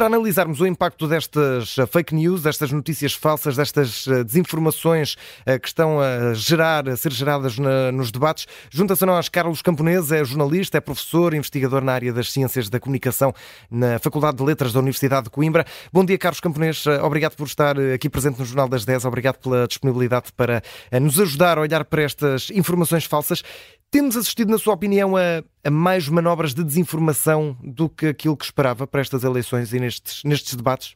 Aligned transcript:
para 0.00 0.06
analisarmos 0.06 0.62
o 0.62 0.66
impacto 0.66 1.06
destas 1.06 1.76
fake 1.92 2.14
news, 2.14 2.42
destas 2.42 2.72
notícias 2.72 3.12
falsas, 3.12 3.54
destas 3.54 4.06
desinformações 4.24 5.14
que 5.60 5.68
estão 5.68 6.00
a 6.00 6.32
gerar, 6.32 6.88
a 6.88 6.96
ser 6.96 7.12
geradas 7.12 7.58
nos 7.58 8.10
debates, 8.10 8.46
junta-se 8.70 9.04
a 9.04 9.06
nós 9.06 9.28
Carlos 9.28 9.60
Camponês, 9.60 10.10
é 10.10 10.24
jornalista, 10.24 10.78
é 10.78 10.80
professor, 10.80 11.34
investigador 11.34 11.84
na 11.84 11.92
área 11.92 12.14
das 12.14 12.32
ciências 12.32 12.70
da 12.70 12.80
comunicação 12.80 13.34
na 13.70 13.98
Faculdade 13.98 14.38
de 14.38 14.42
Letras 14.42 14.72
da 14.72 14.78
Universidade 14.80 15.24
de 15.24 15.30
Coimbra. 15.30 15.66
Bom 15.92 16.02
dia, 16.02 16.16
Carlos 16.16 16.40
Camponês. 16.40 16.82
Obrigado 17.02 17.36
por 17.36 17.46
estar 17.46 17.78
aqui 17.78 18.08
presente 18.08 18.38
no 18.38 18.46
Jornal 18.46 18.70
das 18.70 18.86
10. 18.86 19.04
Obrigado 19.04 19.36
pela 19.36 19.68
disponibilidade 19.68 20.32
para 20.34 20.62
nos 20.98 21.20
ajudar 21.20 21.58
a 21.58 21.60
olhar 21.60 21.84
para 21.84 22.02
estas 22.02 22.48
informações 22.48 23.04
falsas. 23.04 23.42
Temos 23.90 24.16
assistido, 24.16 24.50
na 24.52 24.58
sua 24.58 24.74
opinião, 24.74 25.16
a, 25.16 25.42
a, 25.64 25.70
mais 25.70 26.08
manobras 26.08 26.54
de 26.54 26.62
desinformação 26.62 27.56
do 27.60 27.88
que 27.88 28.06
aquilo 28.06 28.36
que 28.36 28.44
esperava 28.44 28.86
para 28.86 29.00
estas 29.00 29.24
eleições 29.24 29.72
e 29.72 29.80
nestes, 29.80 30.22
nestes 30.22 30.54
debates? 30.54 30.94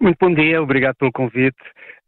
Muito 0.00 0.16
bom 0.20 0.32
dia, 0.32 0.62
obrigado 0.62 0.94
pelo 0.94 1.10
convite. 1.10 1.58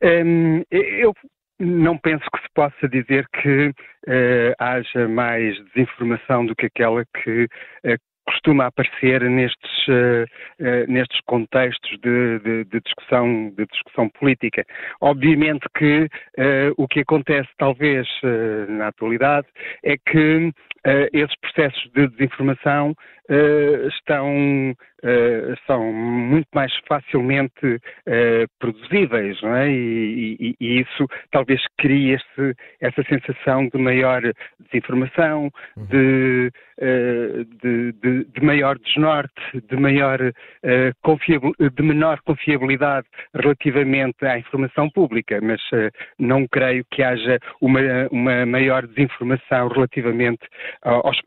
Um, 0.00 0.62
eu 0.70 1.12
não 1.58 1.98
penso 1.98 2.24
que 2.32 2.40
se 2.40 2.48
possa 2.54 2.88
dizer 2.88 3.26
que 3.42 3.68
uh, 3.68 4.54
haja 4.58 5.08
mais 5.08 5.56
desinformação 5.74 6.46
do 6.46 6.54
que 6.54 6.66
aquela 6.66 7.04
que 7.04 7.44
uh, 7.84 7.98
costuma 8.26 8.66
aparecer 8.66 9.22
nestes, 9.22 9.88
uh, 9.88 10.24
uh, 10.60 10.92
nestes 10.92 11.20
contextos 11.26 11.90
de, 12.00 12.38
de, 12.40 12.64
de, 12.64 12.80
discussão, 12.80 13.50
de 13.56 13.66
discussão 13.66 14.08
política. 14.10 14.64
Obviamente 15.00 15.66
que 15.76 16.04
uh, 16.04 16.74
o 16.76 16.86
que 16.86 17.00
acontece, 17.00 17.48
talvez, 17.58 18.06
na 18.68 18.88
atualidade, 18.88 19.46
é 19.84 19.96
que 19.96 20.52
esses 21.12 21.34
processos 21.40 21.90
de 21.94 22.08
desinformação 22.08 22.94
estão 23.96 24.74
são 25.66 25.92
muito 25.92 26.48
mais 26.54 26.72
facilmente 26.88 27.80
produzíveis, 28.58 29.40
não 29.42 29.54
é? 29.54 29.70
E, 29.70 30.36
e, 30.40 30.56
e, 30.60 30.80
isso 30.80 31.06
talvez 31.30 31.60
crie 31.78 32.14
esse, 32.14 32.56
essa 32.80 33.02
sensação 33.04 33.68
de 33.68 33.78
maior 33.78 34.22
desinformação, 34.60 35.50
uhum. 35.76 35.86
de, 35.86 36.52
uh, 36.78 37.44
de, 37.62 37.92
de, 38.12 38.40
maior 38.44 38.78
desnorte, 38.78 39.32
de 39.68 39.76
maior 39.76 40.18
de 40.22 41.82
menor 41.82 42.20
confiabilidade 42.24 43.06
relativamente 43.34 44.24
à 44.24 44.38
informação 44.38 44.88
pública, 44.90 45.40
mas 45.42 45.60
não 46.18 46.46
creio 46.48 46.84
que 46.90 47.02
haja 47.02 47.38
uma, 47.60 47.80
uma 48.10 48.46
maior 48.46 48.86
desinformação 48.86 49.68
relativamente 49.68 50.46
aos, 50.82 51.18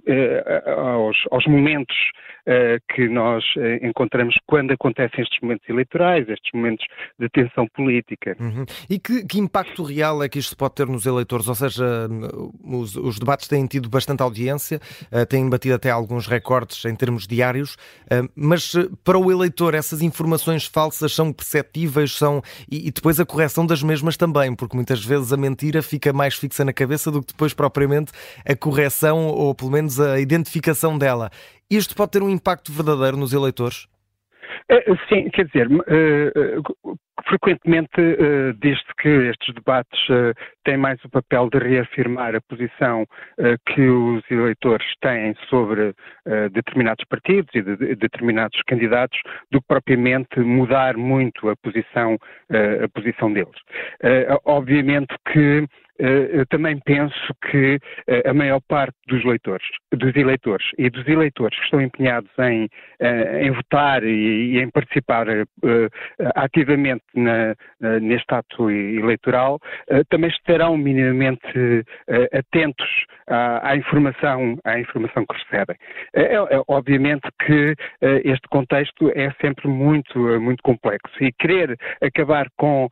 aos, 0.77 1.17
aos 1.31 1.45
momentos 1.47 1.95
que 2.89 3.07
nós 3.09 3.43
encontramos 3.81 4.35
quando 4.45 4.71
acontecem 4.71 5.23
estes 5.23 5.39
momentos 5.41 5.67
eleitorais, 5.67 6.27
estes 6.29 6.51
momentos 6.53 6.85
de 7.19 7.27
tensão 7.29 7.67
política. 7.73 8.35
Uhum. 8.39 8.65
E 8.89 8.99
que, 8.99 9.25
que, 9.25 9.39
impacto 9.39 9.83
real 9.83 10.21
é 10.23 10.29
que 10.29 10.39
isto 10.39 10.55
pode 10.55 10.75
ter 10.75 10.87
nos 10.87 11.05
eleitores? 11.05 11.47
Ou 11.47 11.55
seja, 11.55 12.07
os, 12.63 12.95
os 12.95 13.19
debates 13.19 13.47
têm 13.47 13.65
tido 13.65 13.89
bastante 13.89 14.21
audiência, 14.21 14.79
uh, 15.11 15.25
têm 15.25 15.49
batido 15.49 15.75
até 15.75 15.89
alguns 15.89 16.27
recordes 16.27 16.85
em 16.85 16.95
termos 16.95 17.27
diários, 17.27 17.77
mas 18.35 18.75
eh, 18.75 18.87
para 19.03 19.17
o 19.17 19.31
eleitor 19.31 19.73
essas 19.73 20.01
informações 20.01 20.65
falsas 20.65 21.13
são 21.13 21.31
perceptíveis 21.31 22.11
são, 22.13 22.41
e, 22.69 22.87
e 22.87 22.91
depois 22.91 23.19
a 23.19 23.25
correção 23.25 23.65
das 23.65 23.81
mesmas 23.81 24.17
também, 24.17 24.55
porque 24.55 24.75
muitas 24.75 25.03
vezes 25.03 25.31
a 25.31 25.37
mentira 25.37 25.81
fica 25.81 26.13
mais 26.13 26.35
fixa 26.35 26.63
na 26.63 26.73
cabeça 26.73 27.11
do 27.11 27.21
que 27.21 27.33
depois 27.33 27.53
propriamente 27.53 28.11
a 28.47 28.55
correção 28.55 29.27
ou 29.27 29.53
pelo 29.53 29.71
menos 29.71 29.99
a 29.99 30.19
identificação 30.19 30.97
dela. 30.97 31.31
Isto 31.69 31.95
pode 31.95 32.11
ter 32.11 32.21
um 32.21 32.29
impacto 32.29 32.71
verdadeiro 32.71 33.17
nos 33.17 33.33
eleitores? 33.33 33.87
Eh, 34.67 34.83
sim, 35.07 35.29
quer 35.29 35.45
dizer, 35.45 35.67
eh, 35.87 36.31
eh, 36.35 36.93
frequentemente 37.27 38.01
desde 38.59 38.85
que 38.99 39.09
estes 39.09 39.53
debates 39.55 39.99
têm 40.63 40.77
mais 40.77 41.03
o 41.03 41.09
papel 41.09 41.49
de 41.49 41.57
reafirmar 41.57 42.35
a 42.35 42.41
posição 42.41 43.03
que 43.65 43.81
os 43.81 44.23
eleitores 44.29 44.85
têm 45.01 45.33
sobre 45.49 45.93
determinados 46.51 47.03
partidos 47.05 47.49
e 47.55 47.63
de 47.63 47.95
determinados 47.95 48.61
candidatos 48.67 49.19
do 49.51 49.59
que 49.59 49.67
propriamente 49.67 50.39
mudar 50.39 50.97
muito 50.97 51.49
a 51.49 51.55
posição, 51.55 52.15
a 52.83 52.87
posição 52.89 53.33
deles. 53.33 53.59
Obviamente 54.45 55.15
que 55.33 55.65
eu 55.97 56.45
também 56.47 56.79
penso 56.83 57.33
que 57.49 57.79
eh, 58.07 58.29
a 58.29 58.33
maior 58.33 58.59
parte 58.67 58.95
dos 59.07 59.23
leitores, 59.23 59.65
dos 59.93 60.15
eleitores 60.15 60.65
e 60.77 60.89
dos 60.89 61.07
eleitores 61.07 61.57
que 61.57 61.63
estão 61.65 61.81
empenhados 61.81 62.29
em, 62.39 62.67
eh, 62.99 63.45
em 63.45 63.51
votar 63.51 64.03
e, 64.03 64.59
em 64.59 64.69
participar 64.69 65.27
ativamente 66.35 67.03
na, 67.13 67.55
neste 67.99 68.33
ato 68.33 68.69
eleitoral 68.69 69.59
também 70.09 70.29
estarão 70.29 70.77
minimamente 70.77 71.85
atentos 72.31 72.87
à, 73.27 73.71
à, 73.71 73.75
informação, 73.75 74.57
à 74.63 74.79
informação 74.79 75.25
que 75.25 75.35
recebem. 75.43 75.75
É, 76.13 76.35
é, 76.35 76.61
obviamente 76.67 77.27
que 77.45 77.75
este 78.23 78.47
contexto 78.49 79.11
é 79.15 79.31
sempre 79.41 79.67
muito, 79.67 80.19
muito 80.39 80.61
complexo 80.63 81.23
e 81.23 81.31
querer 81.33 81.77
acabar 82.01 82.47
com, 82.57 82.87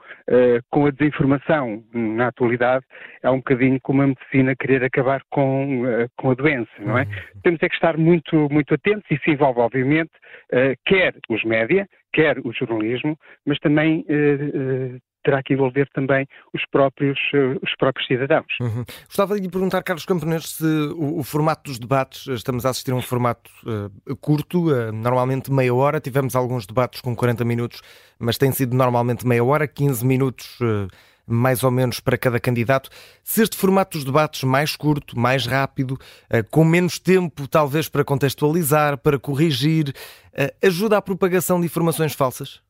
com 0.70 0.86
a 0.86 0.92
desinformação 0.92 1.84
na 1.94 2.28
atualidade 2.28 2.84
é 3.22 3.30
um 3.30 3.38
bocadinho 3.38 3.80
como 3.82 4.02
a 4.02 4.08
medicina 4.08 4.56
querer 4.56 4.84
acabar 4.84 5.22
com, 5.30 5.84
com 6.18 6.32
a 6.32 6.34
doença, 6.34 6.72
não 6.80 6.98
é? 6.98 7.04
Uhum. 7.04 7.42
Temos 7.44 7.64
é 7.64 7.70
que 7.70 7.76
estar 7.76 7.98
muito, 7.98 8.50
muito 8.50 8.74
atentos 8.74 9.06
e 9.10 9.16
isso 9.16 9.30
envolve, 9.30 9.60
obviamente, 9.60 10.12
quer 10.86 11.16
os 11.30 11.44
média, 11.44 11.88
quer 12.12 12.40
o 12.40 12.52
jornalismo, 12.52 13.18
mas 13.46 13.60
também 13.60 14.06
terá 15.24 15.42
que 15.42 15.54
envolver 15.54 15.88
também 15.94 16.28
os 16.54 16.66
próprios, 16.66 17.20
os 17.62 17.76
próprios 17.78 18.08
cidadãos. 18.08 18.46
Uhum. 18.60 18.84
Gostava 19.08 19.36
de 19.36 19.42
lhe 19.42 19.50
perguntar, 19.50 19.82
Carlos 19.84 20.06
Camponês, 20.06 20.50
se 20.50 20.66
o, 20.66 21.20
o, 21.20 21.24
formato 21.24 21.70
dos 21.70 21.80
debates, 21.80 22.28
estamos 22.28 22.66
a 22.66 22.70
assistir 22.70 22.92
a 22.92 22.96
um 22.96 23.02
formato 23.02 23.50
uh, 23.66 24.16
curto, 24.18 24.72
uh, 24.72 24.92
normalmente 24.92 25.52
meia 25.52 25.74
hora, 25.74 26.00
tivemos 26.00 26.36
alguns 26.36 26.66
debates 26.66 27.02
com 27.02 27.16
40 27.16 27.44
minutos, 27.46 27.82
mas 28.20 28.38
tem 28.38 28.52
sido 28.52 28.76
normalmente 28.76 29.26
meia 29.26 29.44
hora, 29.44 29.68
15 29.68 30.06
minutos 30.06 30.60
uh, 30.62 30.88
mais 31.26 31.64
ou 31.64 31.72
menos 31.72 32.00
para 32.00 32.18
cada 32.18 32.40
candidato. 32.40 32.90
Se 33.24 33.42
este 33.42 33.56
formato 33.56 33.98
dos 33.98 34.06
debates 34.06 34.44
mais 34.44 34.76
curto, 34.76 35.18
mais 35.18 35.46
rápido, 35.46 35.98
eh, 36.30 36.44
com 36.44 36.64
menos 36.64 37.00
tempo 37.00 37.48
talvez 37.48 37.88
para 37.88 38.04
contextualizar, 38.04 38.98
para 38.98 39.18
corrigir, 39.18 39.94
eh, 40.34 40.54
ajuda 40.62 40.98
à 40.98 41.02
propagação 41.02 41.60
de 41.60 41.66
informações 41.66 42.14
falsas? 42.14 42.62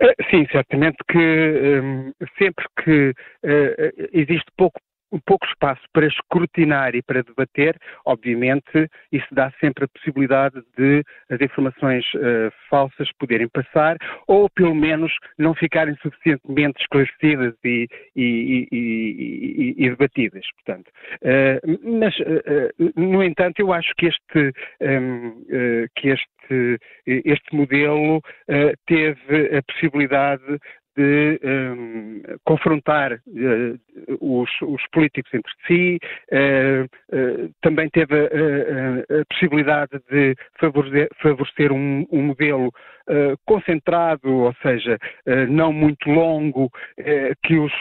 Eh, 0.00 0.14
sim, 0.30 0.46
certamente 0.52 0.96
que 1.08 1.18
um, 1.18 2.12
sempre 2.38 2.66
que 2.84 3.10
uh, 3.10 4.08
existe 4.12 4.50
pouco 4.56 4.78
pouco 5.24 5.46
espaço 5.46 5.82
para 5.92 6.06
escrutinar 6.06 6.94
e 6.94 7.02
para 7.02 7.22
debater, 7.22 7.76
obviamente, 8.04 8.90
isso 9.12 9.26
dá 9.32 9.52
sempre 9.60 9.84
a 9.84 9.88
possibilidade 9.88 10.60
de 10.76 11.02
as 11.30 11.40
informações 11.40 12.04
uh, 12.14 12.52
falsas 12.68 13.10
poderem 13.18 13.48
passar 13.48 13.96
ou, 14.26 14.48
pelo 14.50 14.74
menos, 14.74 15.12
não 15.38 15.54
ficarem 15.54 15.94
suficientemente 15.96 16.80
esclarecidas 16.80 17.54
e, 17.64 17.88
e, 18.14 18.68
e, 18.72 19.74
e 19.78 19.90
debatidas. 19.90 20.44
Portanto, 20.56 20.88
uh, 21.22 21.98
mas, 21.98 22.16
uh, 22.18 22.92
no 22.96 23.22
entanto, 23.22 23.60
eu 23.60 23.72
acho 23.72 23.92
que 23.96 24.06
este, 24.06 24.52
um, 24.80 25.44
que 25.96 26.08
este, 26.08 26.78
este 27.06 27.56
modelo 27.56 28.20
teve 28.86 29.56
a 29.56 29.62
possibilidade 29.62 30.60
de 30.96 31.38
um, 31.44 32.22
confrontar 32.44 33.12
uh, 33.12 33.78
os, 34.20 34.50
os, 34.62 34.82
políticos 34.92 35.32
entre 35.34 35.52
si, 35.66 35.98
uh, 36.32 36.84
uh, 37.14 37.54
também 37.60 37.88
teve 37.90 38.14
a, 38.14 39.20
a, 39.20 39.24
possibilidade 39.26 40.00
de 40.10 40.34
favorecer, 40.58 41.08
favorecer 41.20 41.72
um, 41.72 42.06
um, 42.10 42.22
modelo 42.22 42.72
concentrado, 43.44 44.28
ou 44.28 44.54
seja, 44.62 44.98
não 45.48 45.72
muito 45.72 46.10
longo, 46.10 46.68
que 47.44 47.56
os 47.56 47.72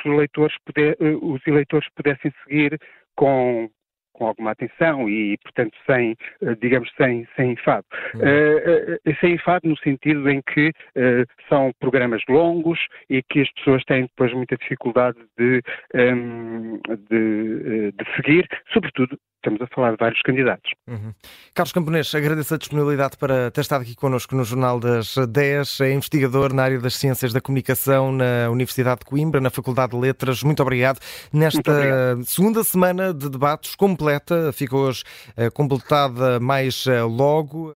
puder, 0.64 0.96
os 1.20 1.42
eleitores 1.48 1.88
pudessem 1.96 2.32
seguir 2.44 2.80
com, 3.16 3.68
com 4.16 4.28
alguma 4.28 4.52
atenção 4.52 5.10
e, 5.10 5.38
portanto, 5.38 5.76
sem, 5.86 6.16
eh, 6.42 6.56
digamos, 6.62 6.90
sem, 6.98 7.28
sem 7.36 7.52
enfado. 7.52 7.86
Uh, 8.16 9.10
uh, 9.10 9.16
sem 9.20 9.34
enfado 9.34 9.68
no 9.68 9.78
sentido 9.78 10.30
em 10.30 10.42
que 10.42 10.70
uh, 10.70 11.26
são 11.50 11.72
programas 11.80 12.22
longos 12.30 12.80
e 13.10 13.22
que 13.24 13.42
as 13.42 13.52
pessoas 13.54 13.84
têm 13.84 14.04
depois 14.04 14.34
muita 14.34 14.58
dificuldade 14.58 15.18
de, 15.38 15.62
um, 15.94 16.00
ehm, 16.00 16.80
de, 17.10 17.92
de 17.92 18.16
seguir, 18.16 18.48
sobretudo 18.72 19.18
estamos 19.46 19.62
a 19.62 19.68
falar 19.68 19.92
de 19.92 19.98
vários 19.98 20.22
candidatos. 20.22 20.72
Uhum. 20.88 21.14
Carlos 21.54 21.72
Camponês, 21.72 22.14
agradeço 22.14 22.54
a 22.54 22.58
disponibilidade 22.58 23.18
para 23.18 23.52
ter 23.52 23.62
estado 23.62 23.84
aqui 23.84 23.96
connosco 23.96 24.36
no 24.36 24.44
Jornal 24.44 24.80
das 24.80 25.16
10, 25.16 25.82
é 25.82 25.94
investigador 25.94 26.54
na 26.54 26.64
área 26.64 26.80
das 26.80 26.96
Ciências 26.96 27.32
da 27.32 27.40
Comunicação 27.40 28.12
na 28.12 28.50
Universidade 28.50 29.00
de 29.00 29.06
Coimbra, 29.06 29.40
na 29.40 29.50
Faculdade 29.50 29.92
de 29.92 30.00
Letras. 30.00 30.44
Muito 30.44 30.62
obrigado. 30.62 31.00
Nesta 31.32 31.58
Muito 31.58 31.72
obrigado. 31.72 32.26
segunda 32.26 32.64
semana 32.64 33.14
de 33.14 33.30
debates 33.30 33.76
completa, 33.76 34.52
ficou 34.52 34.88
hoje 34.88 35.04
uh, 35.38 35.52
completada 35.52 36.40
mais 36.40 36.86
uh, 36.88 37.08
logo. 37.08 37.74